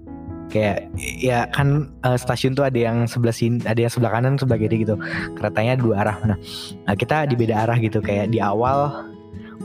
Kayak 0.52 0.92
ya 1.00 1.48
kan 1.50 1.90
uh, 2.04 2.20
stasiun 2.20 2.54
tuh 2.54 2.68
ada 2.68 2.78
yang 2.78 3.10
sebelah 3.10 3.34
sini 3.34 3.64
ada 3.66 3.80
yang 3.80 3.90
sebelah 3.90 4.12
kanan 4.12 4.36
sebelah 4.36 4.60
kiri 4.60 4.84
gitu. 4.84 5.00
Keretanya 5.40 5.80
dua 5.80 6.04
arah. 6.04 6.18
Nah, 6.28 6.38
nah 6.84 6.94
kita 7.00 7.32
di 7.32 7.40
beda 7.40 7.64
arah 7.64 7.80
gitu. 7.80 8.04
Kayak 8.04 8.36
di 8.36 8.44
awal 8.44 8.92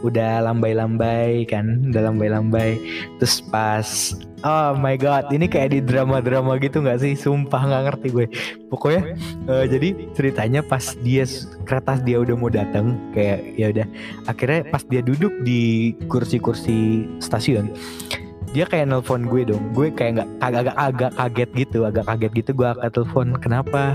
udah 0.00 0.45
lambai-lambai 0.45 1.45
kan 1.49 1.90
udah 1.90 2.11
lambai-lambai. 2.11 2.80
Terus 3.21 3.45
pas 3.49 4.16
oh 4.45 4.73
my 4.76 4.97
god 4.97 5.28
ini 5.33 5.47
kayak 5.47 5.76
di 5.76 5.80
drama-drama 5.85 6.57
gitu 6.61 6.80
nggak 6.80 7.00
sih? 7.00 7.12
Sumpah 7.16 7.62
nggak 7.64 7.83
ngerti 7.90 8.09
gue. 8.12 8.26
Pokoknya 8.73 9.14
uh, 9.49 9.64
jadi 9.69 10.12
ceritanya 10.16 10.61
pas 10.64 10.97
dia 11.00 11.25
kereta 11.64 12.00
dia 12.00 12.21
udah 12.21 12.35
mau 12.37 12.50
datang 12.52 12.97
kayak 13.12 13.40
ya 13.57 13.66
udah 13.73 13.87
akhirnya 14.28 14.66
pas 14.69 14.83
dia 14.87 15.00
duduk 15.04 15.33
di 15.45 15.92
kursi-kursi 16.09 17.07
stasiun 17.21 17.73
dia 18.50 18.66
kayak 18.66 18.90
nelpon 18.90 19.30
gue 19.30 19.47
dong. 19.47 19.62
Gue 19.71 19.95
kayak 19.95 20.19
nggak 20.19 20.30
agak 20.42 20.75
agak 20.75 21.12
kaget 21.14 21.50
gitu 21.54 21.78
agak 21.87 22.04
kaget 22.11 22.33
gitu. 22.42 22.50
Gue 22.59 22.66
angkat 22.66 22.90
telepon 22.99 23.38
kenapa 23.38 23.95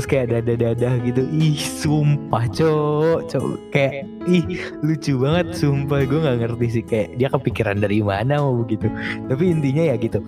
terus 0.00 0.16
kayak 0.16 0.32
dada 0.32 0.56
dada 0.56 0.96
gitu. 1.04 1.28
Ih 1.28 1.60
sumpah 1.60 2.48
cok. 2.48 3.28
Cok 3.28 3.44
kayak 3.68 4.08
ih 4.24 4.48
lucu 4.80 5.12
banget 5.20 5.52
sumpah. 5.60 6.08
Gue 6.08 6.24
nggak 6.24 6.40
ngerti 6.40 6.66
sih 6.72 6.84
kayak 6.88 7.20
dia 7.20 7.28
kepikiran 7.28 7.84
dari 7.84 8.00
mana 8.00 8.40
mau 8.40 8.56
begitu. 8.64 8.88
Tapi 9.28 9.44
intinya 9.52 9.92
ya 9.92 10.00
gitu. 10.00 10.24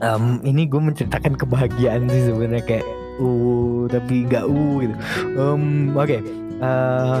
Um, 0.00 0.40
ini 0.48 0.64
gue 0.64 0.80
menceritakan 0.80 1.36
kebahagiaan 1.36 2.08
sih 2.08 2.32
sebenarnya 2.32 2.64
kayak 2.64 2.86
uh 3.20 3.92
tapi 3.92 4.24
nggak 4.24 4.48
uh 4.48 4.74
gitu. 4.80 4.94
Um, 5.36 5.92
oke 5.92 6.08
okay. 6.08 6.20
uh, 6.64 7.20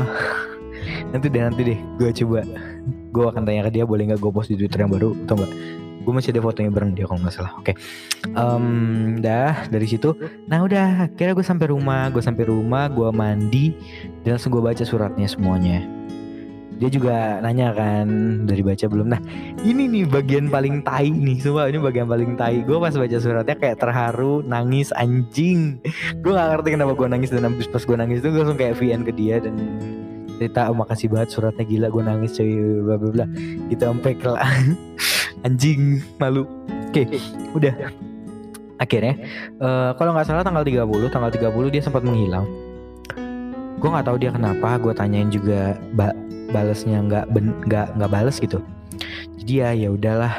nanti 1.12 1.28
deh 1.28 1.42
nanti 1.44 1.60
deh. 1.68 1.78
Gue 2.00 2.16
coba. 2.16 2.48
Gue 3.12 3.28
akan 3.28 3.44
tanya 3.44 3.68
ke 3.68 3.76
dia 3.76 3.84
boleh 3.84 4.08
nggak 4.08 4.24
gue 4.24 4.32
post 4.32 4.48
di 4.48 4.56
twitter 4.56 4.88
yang 4.88 4.92
baru 4.96 5.12
atau 5.28 5.36
enggak 5.36 5.52
gue 6.02 6.12
masih 6.12 6.34
ada 6.34 6.42
fotonya 6.42 6.70
bareng 6.74 6.92
dia 6.98 7.06
kalau 7.06 7.22
nggak 7.22 7.34
salah. 7.34 7.52
Oke. 7.56 7.72
Okay. 7.72 7.74
um, 8.34 9.18
dah 9.22 9.66
dari 9.70 9.86
situ. 9.86 10.14
Nah 10.50 10.66
udah. 10.66 11.08
Kira 11.14 11.32
gue 11.32 11.46
sampai 11.46 11.70
rumah. 11.70 12.10
Gue 12.10 12.22
sampai 12.22 12.44
rumah 12.50 12.90
gue 12.90 13.08
mandi 13.14 13.74
dan 14.26 14.36
langsung 14.36 14.50
gue 14.50 14.62
baca 14.62 14.82
suratnya 14.82 15.30
semuanya. 15.30 15.86
Dia 16.82 16.90
juga 16.90 17.38
nanya 17.38 17.70
kan 17.78 18.10
dari 18.42 18.58
baca 18.58 18.90
belum? 18.90 19.06
Nah 19.14 19.22
ini 19.62 19.86
nih 19.86 20.04
bagian 20.10 20.50
paling 20.50 20.82
tai 20.82 21.14
nih. 21.14 21.38
Semua 21.38 21.70
ini 21.70 21.78
bagian 21.78 22.10
paling 22.10 22.34
tai. 22.34 22.66
Gue 22.66 22.82
pas 22.82 22.90
baca 22.90 23.16
suratnya 23.22 23.54
kayak 23.54 23.78
terharu 23.78 24.42
nangis 24.42 24.90
anjing. 24.98 25.78
Gue 26.26 26.34
gak 26.34 26.58
ngerti 26.58 26.68
kenapa 26.74 26.98
gue 26.98 27.06
nangis 27.06 27.30
dan 27.30 27.46
habis 27.46 27.70
pas 27.70 27.86
gue 27.86 27.94
nangis 27.94 28.18
itu 28.18 28.34
gue 28.34 28.42
langsung 28.42 28.58
kayak 28.58 28.74
VN 28.82 29.06
ke 29.06 29.12
dia 29.14 29.38
dan 29.38 29.54
cerita 30.42 30.66
oh, 30.66 30.74
makasih 30.74 31.06
banget 31.06 31.38
suratnya 31.38 31.62
gila 31.62 31.86
gue 31.86 32.02
nangis 32.02 32.34
cuy 32.34 32.50
bla 32.82 32.96
bla 32.98 33.10
bla. 33.14 33.26
Gitu 33.70 33.82
sampai 33.86 34.12
kelar 34.18 34.50
anjing 35.46 36.02
malu. 36.18 36.46
Oke 36.90 37.06
udah. 37.56 37.74
Akhirnya 38.80 39.14
uh, 39.62 39.94
kalau 39.94 40.10
nggak 40.16 40.26
salah 40.26 40.42
tanggal 40.42 40.66
30 40.66 40.82
tanggal 41.12 41.30
30 41.30 41.74
dia 41.74 41.82
sempat 41.82 42.02
menghilang. 42.02 42.46
Gue 43.78 43.88
nggak 43.90 44.06
tahu 44.06 44.16
dia 44.18 44.30
kenapa 44.30 44.78
gue 44.78 44.94
tanyain 44.94 45.30
juga 45.30 45.78
ba 45.94 46.14
balesnya 46.50 47.02
nggak 47.02 47.24
nggak 47.66 47.86
nggak 47.98 48.10
bales 48.10 48.38
gitu. 48.38 48.62
Jadi 49.42 49.52
ya 49.58 49.70
ya 49.74 49.88
udahlah. 49.90 50.34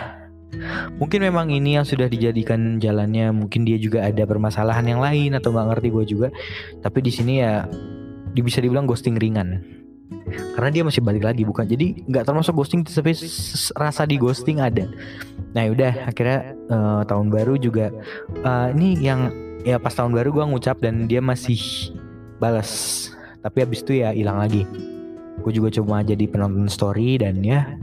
Mungkin 1.01 1.25
memang 1.25 1.49
ini 1.49 1.81
yang 1.81 1.83
sudah 1.83 2.05
dijadikan 2.05 2.77
jalannya 2.77 3.33
mungkin 3.33 3.65
dia 3.65 3.81
juga 3.81 4.05
ada 4.05 4.21
permasalahan 4.23 4.85
yang 4.85 5.01
lain 5.01 5.33
atau 5.33 5.49
nggak 5.49 5.67
ngerti 5.73 5.87
gue 5.89 6.05
juga. 6.05 6.27
Tapi 6.79 6.99
di 7.01 7.11
sini 7.11 7.33
ya 7.41 7.65
bisa 8.33 8.61
dibilang 8.61 8.85
ghosting 8.85 9.17
ringan 9.17 9.82
karena 10.53 10.69
dia 10.69 10.83
masih 10.85 11.01
balik 11.01 11.23
lagi 11.25 11.43
bukan? 11.45 11.65
Jadi 11.65 12.05
nggak 12.07 12.25
termasuk 12.27 12.53
ghosting 12.53 12.85
tapi 12.85 13.15
rasa 13.77 14.03
di 14.05 14.15
ghosting 14.17 14.59
ada. 14.59 14.85
Nah 15.53 15.69
udah 15.69 16.09
akhirnya 16.09 16.57
uh, 16.69 17.01
tahun 17.05 17.29
baru 17.29 17.57
juga 17.57 17.89
uh, 18.45 18.73
ini 18.73 18.99
yang 19.01 19.33
ya 19.63 19.79
pas 19.79 19.95
tahun 19.95 20.11
baru 20.11 20.29
gue 20.35 20.45
ngucap 20.53 20.83
dan 20.83 21.07
dia 21.07 21.23
masih 21.23 21.57
balas 22.37 23.09
tapi 23.43 23.63
abis 23.63 23.83
itu 23.83 24.03
ya 24.03 24.11
hilang 24.11 24.39
lagi. 24.39 24.67
Gue 25.41 25.51
juga 25.51 25.73
cuma 25.73 26.05
jadi 26.05 26.25
penonton 26.29 26.69
story 26.69 27.21
dan 27.21 27.41
ya 27.41 27.77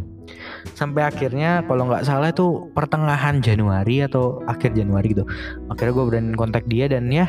sampai 0.77 1.09
akhirnya 1.09 1.65
kalau 1.67 1.89
nggak 1.89 2.05
salah 2.07 2.31
itu 2.31 2.71
pertengahan 2.77 3.41
Januari 3.43 4.05
atau 4.05 4.45
akhir 4.47 4.77
Januari 4.77 5.17
gitu 5.17 5.25
akhirnya 5.73 5.93
gue 5.97 6.05
berani 6.07 6.37
kontak 6.37 6.65
dia 6.71 6.87
dan 6.87 7.11
ya 7.11 7.27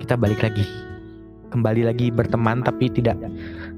kita 0.00 0.16
balik 0.16 0.40
lagi. 0.40 0.64
Kembali 1.48 1.84
lagi 1.84 2.12
berteman 2.12 2.60
tapi 2.60 2.92
tidak 2.92 3.16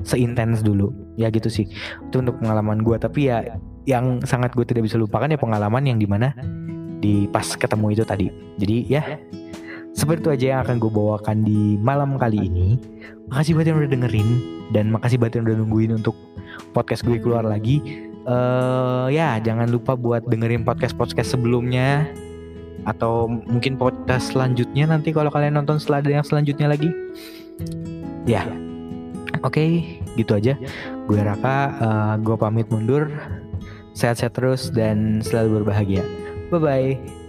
seintens 0.03 0.65
dulu. 0.65 0.93
Ya 1.17 1.29
gitu 1.29 1.49
sih. 1.53 1.69
Itu 2.09 2.23
untuk 2.23 2.41
pengalaman 2.41 2.81
gue 2.81 2.97
tapi 2.97 3.29
ya 3.29 3.45
yang 3.89 4.21
sangat 4.23 4.53
gue 4.53 4.65
tidak 4.65 4.87
bisa 4.87 5.01
lupakan 5.01 5.31
ya 5.31 5.41
pengalaman 5.41 5.83
yang 5.89 5.99
di 5.99 6.07
mana 6.07 6.37
di 7.01 7.27
pas 7.33 7.47
ketemu 7.57 7.97
itu 7.97 8.05
tadi. 8.05 8.27
Jadi 8.61 8.77
ya 8.87 9.03
seperti 9.97 10.23
itu 10.23 10.31
aja 10.31 10.47
yang 10.57 10.61
akan 10.63 10.77
gue 10.79 10.93
bawakan 10.93 11.37
di 11.43 11.77
malam 11.81 12.15
kali 12.21 12.47
ini. 12.47 12.79
Makasih 13.33 13.59
buat 13.59 13.67
yang 13.67 13.79
udah 13.83 13.91
dengerin. 13.91 14.29
Dan 14.71 14.95
makasih 14.95 15.19
buat 15.19 15.35
yang 15.35 15.51
udah 15.51 15.57
nungguin 15.67 15.91
untuk 15.99 16.15
podcast 16.71 17.03
gue 17.03 17.19
keluar 17.19 17.43
lagi. 17.43 18.07
Uh, 18.29 19.09
ya 19.11 19.41
jangan 19.41 19.67
lupa 19.73 19.97
buat 19.99 20.23
dengerin 20.31 20.63
podcast 20.63 20.95
podcast 20.95 21.35
sebelumnya. 21.35 22.07
Atau 22.87 23.29
mungkin 23.29 23.77
podcast 23.77 24.33
selanjutnya 24.33 24.89
nanti 24.89 25.13
kalau 25.13 25.29
kalian 25.29 25.59
nonton 25.59 25.83
setelah 25.83 26.01
ada 26.07 26.11
yang 26.23 26.25
selanjutnya 26.25 26.71
lagi. 26.71 26.89
Ya 28.25 28.47
oke 29.41 29.57
okay, 29.57 30.01
gitu 30.17 30.37
aja. 30.37 30.57
Gue 31.09 31.21
Raka 31.21 31.59
uh, 31.81 32.15
gue 32.21 32.37
pamit 32.37 32.67
mundur. 32.69 33.11
Sehat-sehat 33.91 34.39
terus 34.39 34.71
dan 34.71 35.21
selalu 35.21 35.61
berbahagia. 35.61 36.07
Bye 36.49 36.61
bye 36.63 37.20